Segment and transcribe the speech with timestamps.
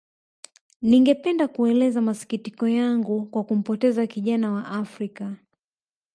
[0.81, 5.35] Ningependa kuelezea masikitiko yangu kwa kumpoteza kijana wa Afrika